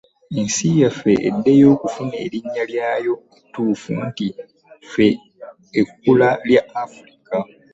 Ensi 0.39 0.67
yaffe 0.81 1.11
eddeyo 1.29 1.67
okufuna 1.75 2.15
erinnya 2.25 2.63
lyayo 2.69 3.13
ettuufu 3.37 3.91
nti 4.07 4.27
ffe 4.89 5.07
ekkula 5.79 6.29
ly' 6.47 6.65
Afirika 6.83 7.35